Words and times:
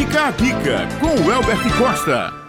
Fica 0.00 0.28
a 0.28 0.30
dica 0.30 0.88
com 0.98 1.08
o 1.08 1.30
Elbert 1.30 1.76
Costa. 1.76 2.39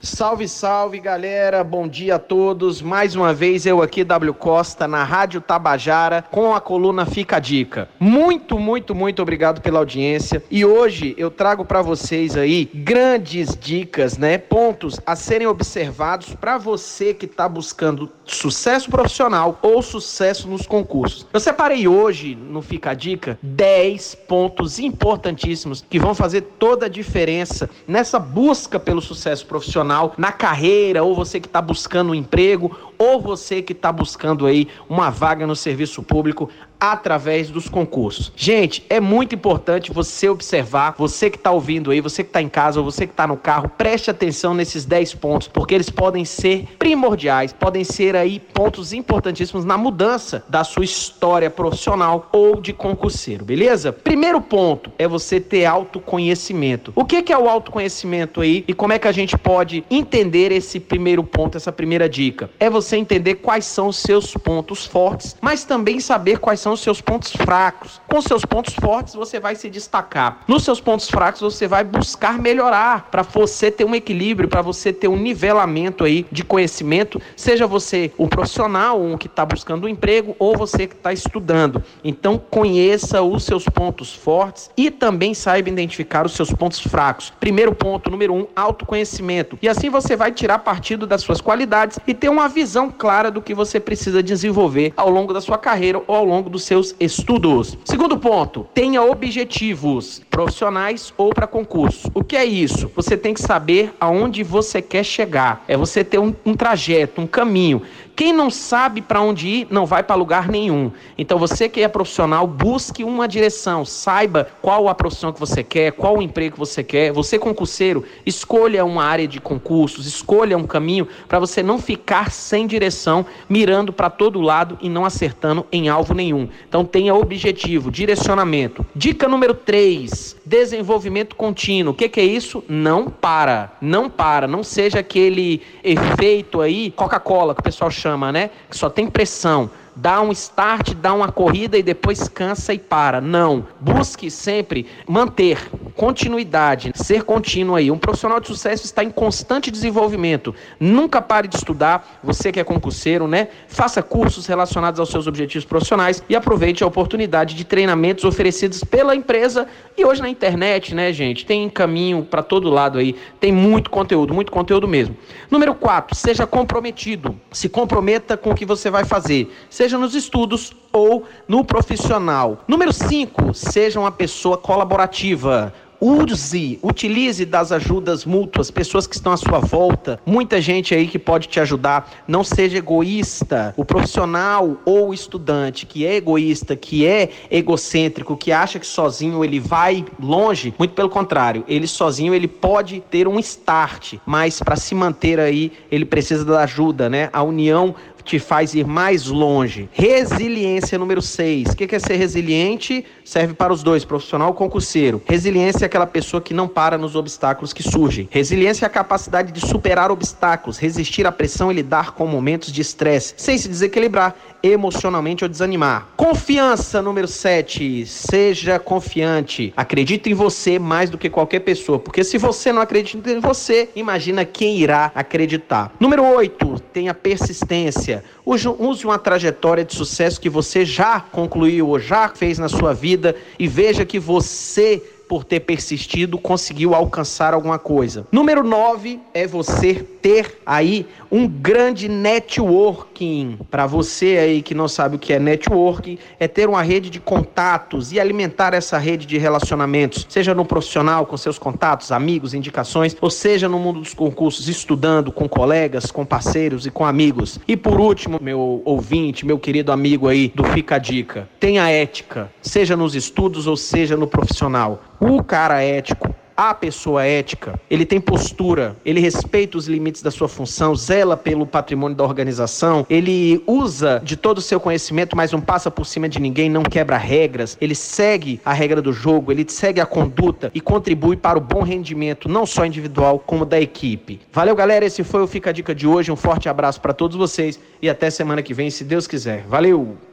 Salve, 0.00 0.46
salve 0.46 1.00
galera, 1.00 1.64
bom 1.64 1.88
dia 1.88 2.14
a 2.14 2.18
todos. 2.20 2.80
Mais 2.80 3.16
uma 3.16 3.34
vez 3.34 3.66
eu 3.66 3.82
aqui, 3.82 4.04
W 4.04 4.32
Costa, 4.32 4.86
na 4.86 5.02
Rádio 5.02 5.40
Tabajara, 5.40 6.24
com 6.30 6.54
a 6.54 6.60
coluna 6.60 7.04
Fica 7.04 7.36
a 7.36 7.40
Dica. 7.40 7.88
Muito, 7.98 8.60
muito, 8.60 8.94
muito 8.94 9.20
obrigado 9.20 9.60
pela 9.60 9.80
audiência. 9.80 10.40
E 10.48 10.64
hoje 10.64 11.16
eu 11.18 11.32
trago 11.32 11.64
para 11.64 11.82
vocês 11.82 12.36
aí 12.36 12.70
grandes 12.72 13.56
dicas, 13.56 14.16
né? 14.16 14.38
Pontos 14.38 15.00
a 15.04 15.16
serem 15.16 15.48
observados 15.48 16.32
para 16.32 16.58
você 16.58 17.12
que 17.12 17.26
está 17.26 17.48
buscando 17.48 18.08
sucesso 18.24 18.88
profissional 18.88 19.58
ou 19.62 19.82
sucesso 19.82 20.46
nos 20.46 20.64
concursos. 20.64 21.26
Eu 21.32 21.40
separei 21.40 21.88
hoje 21.88 22.36
no 22.36 22.62
Fica 22.62 22.90
a 22.90 22.94
Dica 22.94 23.36
10 23.42 24.14
pontos 24.28 24.78
importantíssimos 24.78 25.84
que 25.90 25.98
vão 25.98 26.14
fazer 26.14 26.42
toda 26.42 26.86
a 26.86 26.88
diferença 26.88 27.68
nessa 27.86 28.20
busca 28.20 28.78
pelo 28.78 29.00
sucesso 29.00 29.44
profissional 29.44 29.87
profissional, 29.88 30.14
na 30.18 30.30
carreira, 30.30 31.02
ou 31.02 31.14
você 31.14 31.40
que 31.40 31.46
está 31.46 31.62
buscando 31.62 32.10
um 32.10 32.14
emprego, 32.14 32.76
ou 32.98 33.20
você 33.20 33.62
que 33.62 33.72
está 33.72 33.90
buscando 33.90 34.46
aí 34.46 34.68
uma 34.88 35.10
vaga 35.10 35.46
no 35.46 35.56
serviço 35.56 36.02
público 36.02 36.50
através 36.80 37.50
dos 37.50 37.68
concursos. 37.68 38.32
Gente, 38.36 38.84
é 38.88 39.00
muito 39.00 39.34
importante 39.34 39.92
você 39.92 40.28
observar, 40.28 40.94
você 40.96 41.30
que 41.30 41.36
está 41.36 41.50
ouvindo 41.50 41.90
aí, 41.90 42.00
você 42.00 42.22
que 42.22 42.30
está 42.30 42.40
em 42.40 42.48
casa 42.48 42.80
ou 42.80 42.84
você 42.84 43.06
que 43.06 43.12
está 43.12 43.26
no 43.26 43.36
carro, 43.36 43.68
preste 43.68 44.10
atenção 44.10 44.54
nesses 44.54 44.84
10 44.84 45.14
pontos, 45.14 45.48
porque 45.48 45.74
eles 45.74 45.90
podem 45.90 46.24
ser 46.24 46.66
primordiais, 46.78 47.52
podem 47.52 47.84
ser 47.84 48.16
aí 48.16 48.38
pontos 48.38 48.92
importantíssimos 48.92 49.64
na 49.64 49.76
mudança 49.76 50.44
da 50.48 50.64
sua 50.64 50.84
história 50.84 51.50
profissional 51.50 52.28
ou 52.32 52.60
de 52.60 52.72
concurseiro, 52.72 53.44
beleza? 53.44 53.92
Primeiro 53.92 54.40
ponto 54.40 54.92
é 54.98 55.08
você 55.08 55.40
ter 55.40 55.64
autoconhecimento. 55.64 56.92
O 56.94 57.04
que 57.04 57.32
é 57.32 57.38
o 57.38 57.48
autoconhecimento 57.48 58.40
aí 58.40 58.64
e 58.66 58.74
como 58.74 58.92
é 58.92 58.98
que 58.98 59.08
a 59.08 59.12
gente 59.12 59.36
pode 59.36 59.84
entender 59.90 60.52
esse 60.52 60.78
primeiro 60.78 61.24
ponto, 61.24 61.56
essa 61.56 61.72
primeira 61.72 62.08
dica? 62.08 62.50
É 62.60 62.70
você 62.70 62.96
entender 62.96 63.36
quais 63.36 63.64
são 63.64 63.88
os 63.88 63.96
seus 63.96 64.34
pontos 64.34 64.86
fortes, 64.86 65.36
mas 65.40 65.64
também 65.64 66.00
saber 66.00 66.38
quais 66.38 66.60
são 66.60 66.67
são 66.68 66.74
os 66.74 66.80
seus 66.80 67.00
pontos 67.00 67.32
fracos. 67.32 67.98
Com 68.06 68.20
seus 68.20 68.44
pontos 68.44 68.74
fortes, 68.74 69.14
você 69.14 69.40
vai 69.40 69.54
se 69.54 69.70
destacar. 69.70 70.40
Nos 70.46 70.64
seus 70.64 70.80
pontos 70.80 71.08
fracos, 71.08 71.40
você 71.40 71.66
vai 71.66 71.82
buscar 71.82 72.38
melhorar 72.38 73.08
para 73.10 73.22
você 73.22 73.70
ter 73.70 73.84
um 73.84 73.94
equilíbrio, 73.94 74.48
para 74.48 74.60
você 74.60 74.92
ter 74.92 75.08
um 75.08 75.16
nivelamento 75.16 76.04
aí 76.04 76.26
de 76.30 76.44
conhecimento, 76.44 77.22
seja 77.36 77.66
você 77.66 78.12
um 78.18 78.28
profissional, 78.28 79.00
um 79.00 79.16
que 79.16 79.28
está 79.28 79.46
buscando 79.46 79.86
um 79.86 79.88
emprego, 79.88 80.36
ou 80.38 80.56
você 80.56 80.86
que 80.86 80.94
está 80.94 81.10
estudando. 81.10 81.82
Então, 82.04 82.36
conheça 82.36 83.22
os 83.22 83.44
seus 83.44 83.64
pontos 83.64 84.14
fortes 84.14 84.70
e 84.76 84.90
também 84.90 85.32
saiba 85.32 85.70
identificar 85.70 86.26
os 86.26 86.32
seus 86.32 86.52
pontos 86.52 86.80
fracos. 86.80 87.32
Primeiro 87.40 87.74
ponto, 87.74 88.10
número 88.10 88.34
um, 88.34 88.46
autoconhecimento. 88.54 89.58
E 89.62 89.68
assim 89.68 89.88
você 89.88 90.16
vai 90.16 90.32
tirar 90.32 90.58
partido 90.58 91.06
das 91.06 91.22
suas 91.22 91.40
qualidades 91.40 91.98
e 92.06 92.12
ter 92.12 92.28
uma 92.28 92.48
visão 92.48 92.90
clara 92.90 93.30
do 93.30 93.40
que 93.40 93.54
você 93.54 93.80
precisa 93.80 94.22
desenvolver 94.22 94.92
ao 94.96 95.08
longo 95.08 95.32
da 95.32 95.40
sua 95.40 95.56
carreira 95.56 96.02
ou 96.06 96.14
ao 96.14 96.24
longo 96.24 96.50
do 96.50 96.57
dos 96.58 96.64
seus 96.64 96.94
estudos. 96.98 97.78
Segundo 97.84 98.18
ponto, 98.18 98.66
tenha 98.74 99.00
objetivos 99.00 100.20
profissionais 100.28 101.14
ou 101.16 101.30
para 101.30 101.46
concurso. 101.46 102.10
O 102.12 102.24
que 102.24 102.36
é 102.36 102.44
isso? 102.44 102.90
Você 102.96 103.16
tem 103.16 103.32
que 103.32 103.40
saber 103.40 103.94
aonde 104.00 104.42
você 104.42 104.82
quer 104.82 105.04
chegar. 105.04 105.64
É 105.68 105.76
você 105.76 106.02
ter 106.02 106.18
um, 106.18 106.34
um 106.44 106.54
trajeto, 106.54 107.20
um 107.20 107.26
caminho. 107.26 107.82
Quem 108.18 108.32
não 108.32 108.50
sabe 108.50 109.00
para 109.00 109.20
onde 109.20 109.46
ir, 109.46 109.68
não 109.70 109.86
vai 109.86 110.02
para 110.02 110.16
lugar 110.16 110.48
nenhum. 110.48 110.90
Então 111.16 111.38
você 111.38 111.68
que 111.68 111.80
é 111.80 111.86
profissional, 111.86 112.48
busque 112.48 113.04
uma 113.04 113.28
direção, 113.28 113.84
saiba 113.84 114.48
qual 114.60 114.88
a 114.88 114.94
profissão 114.96 115.32
que 115.32 115.38
você 115.38 115.62
quer, 115.62 115.92
qual 115.92 116.18
o 116.18 116.22
emprego 116.22 116.54
que 116.54 116.58
você 116.58 116.82
quer. 116.82 117.12
Você 117.12 117.38
concurseiro, 117.38 118.02
escolha 118.26 118.84
uma 118.84 119.04
área 119.04 119.28
de 119.28 119.40
concursos, 119.40 120.04
escolha 120.04 120.58
um 120.58 120.66
caminho 120.66 121.06
para 121.28 121.38
você 121.38 121.62
não 121.62 121.78
ficar 121.78 122.32
sem 122.32 122.66
direção, 122.66 123.24
mirando 123.48 123.92
para 123.92 124.10
todo 124.10 124.40
lado 124.40 124.76
e 124.80 124.88
não 124.88 125.04
acertando 125.04 125.64
em 125.70 125.88
alvo 125.88 126.12
nenhum. 126.12 126.47
Então 126.68 126.84
tenha 126.84 127.14
objetivo, 127.14 127.90
direcionamento. 127.90 128.84
Dica 128.94 129.28
número 129.28 129.54
3, 129.54 130.36
desenvolvimento 130.44 131.36
contínuo. 131.36 131.92
O 131.92 131.96
que, 131.96 132.08
que 132.08 132.20
é 132.20 132.24
isso? 132.24 132.62
Não 132.68 133.08
para, 133.08 133.72
não 133.80 134.08
para, 134.08 134.46
não 134.46 134.62
seja 134.62 135.00
aquele 135.00 135.62
efeito 135.82 136.60
aí 136.60 136.90
Coca-Cola 136.90 137.54
que 137.54 137.60
o 137.60 137.64
pessoal 137.64 137.90
chama, 137.90 138.32
né? 138.32 138.50
Que 138.68 138.76
só 138.76 138.88
tem 138.88 139.08
pressão 139.08 139.70
dá 139.98 140.20
um 140.20 140.30
start, 140.30 140.94
dá 140.94 141.12
uma 141.12 141.32
corrida 141.32 141.76
e 141.76 141.82
depois 141.82 142.28
cansa 142.28 142.72
e 142.72 142.78
para. 142.78 143.20
Não. 143.20 143.66
Busque 143.80 144.30
sempre 144.30 144.86
manter 145.08 145.58
continuidade, 145.98 146.92
ser 146.94 147.24
contínuo 147.24 147.74
aí. 147.74 147.90
Um 147.90 147.98
profissional 147.98 148.38
de 148.38 148.46
sucesso 148.46 148.84
está 148.84 149.02
em 149.02 149.10
constante 149.10 149.68
desenvolvimento. 149.68 150.54
Nunca 150.78 151.20
pare 151.20 151.48
de 151.48 151.56
estudar. 151.56 152.20
Você 152.22 152.52
que 152.52 152.60
é 152.60 152.64
concurseiro, 152.64 153.26
né? 153.26 153.48
Faça 153.66 154.00
cursos 154.00 154.46
relacionados 154.46 155.00
aos 155.00 155.10
seus 155.10 155.26
objetivos 155.26 155.64
profissionais 155.64 156.22
e 156.28 156.36
aproveite 156.36 156.84
a 156.84 156.86
oportunidade 156.86 157.56
de 157.56 157.64
treinamentos 157.64 158.24
oferecidos 158.24 158.84
pela 158.84 159.16
empresa 159.16 159.66
e 159.96 160.04
hoje 160.04 160.22
na 160.22 160.28
internet, 160.28 160.94
né, 160.94 161.12
gente? 161.12 161.44
Tem 161.44 161.68
caminho 161.68 162.22
para 162.22 162.44
todo 162.44 162.70
lado 162.70 162.98
aí. 162.98 163.16
Tem 163.40 163.50
muito 163.50 163.90
conteúdo, 163.90 164.32
muito 164.32 164.52
conteúdo 164.52 164.86
mesmo. 164.86 165.16
Número 165.50 165.74
4, 165.74 166.16
seja 166.16 166.46
comprometido. 166.46 167.34
Se 167.50 167.68
comprometa 167.68 168.36
com 168.36 168.50
o 168.50 168.54
que 168.54 168.64
você 168.64 168.88
vai 168.88 169.04
fazer. 169.04 169.52
Seja 169.68 169.98
nos 169.98 170.14
estudos 170.14 170.72
ou 170.92 171.24
no 171.46 171.64
profissional. 171.64 172.62
Número 172.68 172.92
5, 172.92 173.52
seja 173.52 173.98
uma 173.98 174.12
pessoa 174.12 174.56
colaborativa. 174.56 175.74
Use, 176.00 176.78
utilize 176.80 177.44
das 177.44 177.72
ajudas 177.72 178.24
mútuas, 178.24 178.70
pessoas 178.70 179.04
que 179.04 179.16
estão 179.16 179.32
à 179.32 179.36
sua 179.36 179.58
volta, 179.58 180.20
muita 180.24 180.60
gente 180.60 180.94
aí 180.94 181.08
que 181.08 181.18
pode 181.18 181.48
te 181.48 181.58
ajudar. 181.58 182.22
Não 182.28 182.44
seja 182.44 182.78
egoísta. 182.78 183.74
O 183.76 183.84
profissional 183.84 184.76
ou 184.84 185.08
o 185.08 185.14
estudante 185.14 185.86
que 185.86 186.06
é 186.06 186.14
egoísta, 186.14 186.76
que 186.76 187.04
é 187.04 187.30
egocêntrico, 187.50 188.36
que 188.36 188.52
acha 188.52 188.78
que 188.78 188.86
sozinho 188.86 189.44
ele 189.44 189.58
vai 189.58 190.04
longe, 190.20 190.72
muito 190.78 190.94
pelo 190.94 191.08
contrário, 191.08 191.64
ele 191.66 191.88
sozinho 191.88 192.32
ele 192.32 192.46
pode 192.46 193.02
ter 193.10 193.26
um 193.26 193.38
start, 193.40 194.14
mas 194.24 194.60
para 194.60 194.76
se 194.76 194.94
manter 194.94 195.40
aí, 195.40 195.72
ele 195.90 196.04
precisa 196.04 196.44
da 196.44 196.60
ajuda, 196.60 197.08
né? 197.08 197.28
A 197.32 197.42
união 197.42 197.94
te 198.28 198.38
faz 198.38 198.74
ir 198.74 198.86
mais 198.86 199.26
longe. 199.26 199.88
Resiliência 199.90 200.98
número 200.98 201.22
6. 201.22 201.70
O 201.70 201.76
que 201.76 201.96
é 201.96 201.98
ser 201.98 202.16
resiliente? 202.16 203.02
Serve 203.24 203.54
para 203.54 203.72
os 203.72 203.82
dois, 203.82 204.04
profissional 204.04 204.50
e 204.50 204.54
concurseiro. 204.54 205.22
Resiliência 205.24 205.84
é 205.84 205.86
aquela 205.86 206.06
pessoa 206.06 206.40
que 206.40 206.52
não 206.52 206.68
para 206.68 206.98
nos 206.98 207.16
obstáculos 207.16 207.72
que 207.72 207.82
surgem. 207.82 208.28
Resiliência 208.30 208.84
é 208.84 208.86
a 208.86 208.90
capacidade 208.90 209.50
de 209.50 209.66
superar 209.66 210.10
obstáculos, 210.10 210.76
resistir 210.76 211.26
à 211.26 211.32
pressão 211.32 211.72
e 211.72 211.74
lidar 211.74 212.12
com 212.12 212.26
momentos 212.26 212.70
de 212.70 212.82
estresse, 212.82 213.32
sem 213.38 213.56
se 213.56 213.66
desequilibrar 213.66 214.36
emocionalmente 214.62 215.44
ou 215.44 215.48
desanimar. 215.48 216.08
Confiança 216.16 217.00
número 217.00 217.28
7. 217.28 218.04
Seja 218.06 218.78
confiante. 218.78 219.72
Acredite 219.74 220.30
em 220.30 220.34
você 220.34 220.78
mais 220.78 221.08
do 221.08 221.16
que 221.16 221.30
qualquer 221.30 221.60
pessoa, 221.60 221.98
porque 221.98 222.22
se 222.22 222.36
você 222.36 222.72
não 222.72 222.82
acredita 222.82 223.30
em 223.30 223.40
você, 223.40 223.88
imagina 223.96 224.44
quem 224.44 224.76
irá 224.78 225.10
acreditar. 225.14 225.92
Número 225.98 226.24
8. 226.24 226.82
Tenha 226.92 227.14
persistência. 227.14 228.17
Use 228.44 229.04
uma 229.04 229.18
trajetória 229.18 229.84
de 229.84 229.94
sucesso 229.94 230.40
que 230.40 230.48
você 230.48 230.84
já 230.84 231.20
concluiu 231.20 231.88
ou 231.88 231.98
já 231.98 232.28
fez 232.28 232.58
na 232.58 232.68
sua 232.68 232.92
vida 232.92 233.34
e 233.58 233.66
veja 233.66 234.04
que 234.04 234.18
você 234.18 235.02
por 235.28 235.44
ter 235.44 235.60
persistido, 235.60 236.38
conseguiu 236.38 236.94
alcançar 236.94 237.52
alguma 237.52 237.78
coisa. 237.78 238.26
Número 238.32 238.64
9 238.64 239.20
é 239.34 239.46
você 239.46 240.02
ter 240.28 240.58
aí 240.66 241.06
um 241.32 241.48
grande 241.48 242.06
networking. 242.06 243.58
Para 243.70 243.86
você 243.86 244.36
aí 244.36 244.60
que 244.60 244.74
não 244.74 244.86
sabe 244.86 245.16
o 245.16 245.18
que 245.18 245.32
é 245.32 245.38
networking, 245.38 246.18
é 246.38 246.46
ter 246.46 246.68
uma 246.68 246.82
rede 246.82 247.08
de 247.08 247.18
contatos 247.18 248.12
e 248.12 248.20
alimentar 248.20 248.74
essa 248.74 248.98
rede 248.98 249.24
de 249.24 249.38
relacionamentos, 249.38 250.26
seja 250.28 250.54
no 250.54 250.66
profissional 250.66 251.24
com 251.24 251.34
seus 251.38 251.58
contatos, 251.58 252.12
amigos, 252.12 252.52
indicações, 252.52 253.16
ou 253.22 253.30
seja 253.30 253.70
no 253.70 253.78
mundo 253.78 254.00
dos 254.00 254.12
concursos, 254.12 254.68
estudando 254.68 255.32
com 255.32 255.48
colegas, 255.48 256.10
com 256.10 256.26
parceiros 256.26 256.84
e 256.84 256.90
com 256.90 257.06
amigos. 257.06 257.58
E 257.66 257.74
por 257.74 257.98
último, 257.98 258.38
meu 258.38 258.82
ouvinte, 258.84 259.46
meu 259.46 259.58
querido 259.58 259.92
amigo 259.92 260.28
aí 260.28 260.52
do 260.54 260.62
Fica 260.64 260.96
a 260.96 260.98
Dica, 260.98 261.48
tenha 261.58 261.88
ética, 261.88 262.52
seja 262.60 262.94
nos 262.94 263.14
estudos 263.14 263.66
ou 263.66 263.78
seja 263.78 264.14
no 264.14 264.26
profissional. 264.26 265.02
O 265.18 265.42
cara 265.42 265.82
ético, 265.82 266.34
a 266.58 266.74
pessoa 266.74 267.24
ética, 267.24 267.78
ele 267.88 268.04
tem 268.04 268.20
postura, 268.20 268.96
ele 269.04 269.20
respeita 269.20 269.78
os 269.78 269.86
limites 269.86 270.22
da 270.22 270.30
sua 270.32 270.48
função, 270.48 270.92
zela 270.96 271.36
pelo 271.36 271.64
patrimônio 271.64 272.16
da 272.16 272.24
organização, 272.24 273.06
ele 273.08 273.62
usa 273.64 274.20
de 274.24 274.36
todo 274.36 274.58
o 274.58 274.60
seu 274.60 274.80
conhecimento, 274.80 275.36
mas 275.36 275.52
não 275.52 275.60
passa 275.60 275.88
por 275.88 276.04
cima 276.04 276.28
de 276.28 276.40
ninguém, 276.40 276.68
não 276.68 276.82
quebra 276.82 277.16
regras, 277.16 277.78
ele 277.80 277.94
segue 277.94 278.60
a 278.64 278.72
regra 278.72 279.00
do 279.00 279.12
jogo, 279.12 279.52
ele 279.52 279.64
segue 279.68 280.00
a 280.00 280.06
conduta 280.06 280.72
e 280.74 280.80
contribui 280.80 281.36
para 281.36 281.56
o 281.56 281.60
bom 281.60 281.84
rendimento, 281.84 282.48
não 282.48 282.66
só 282.66 282.84
individual, 282.84 283.38
como 283.38 283.64
da 283.64 283.80
equipe. 283.80 284.40
Valeu, 284.52 284.74
galera, 284.74 285.04
esse 285.04 285.22
foi 285.22 285.42
o 285.42 285.46
Fica 285.46 285.70
a 285.70 285.72
Dica 285.72 285.94
de 285.94 286.08
hoje. 286.08 286.32
Um 286.32 286.36
forte 286.36 286.68
abraço 286.68 287.00
para 287.00 287.12
todos 287.12 287.36
vocês 287.36 287.78
e 288.02 288.10
até 288.10 288.30
semana 288.30 288.62
que 288.64 288.74
vem, 288.74 288.90
se 288.90 289.04
Deus 289.04 289.28
quiser. 289.28 289.64
Valeu! 289.68 290.27